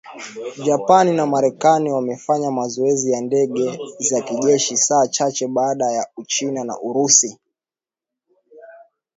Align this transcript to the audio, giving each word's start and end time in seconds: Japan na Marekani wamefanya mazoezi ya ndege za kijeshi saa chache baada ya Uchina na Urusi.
Japan 0.65 1.07
na 1.15 1.25
Marekani 1.25 1.91
wamefanya 1.91 2.51
mazoezi 2.51 3.11
ya 3.11 3.21
ndege 3.21 3.79
za 3.99 4.21
kijeshi 4.21 4.77
saa 4.77 5.07
chache 5.07 5.47
baada 5.47 5.85
ya 5.91 6.07
Uchina 6.17 6.63
na 6.63 6.79
Urusi. 6.81 7.37